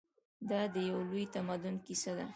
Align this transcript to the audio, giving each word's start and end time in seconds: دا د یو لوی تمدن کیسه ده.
دا 0.49 0.61
د 0.73 0.75
یو 0.89 0.99
لوی 1.09 1.25
تمدن 1.35 1.75
کیسه 1.85 2.11
ده. 2.17 2.25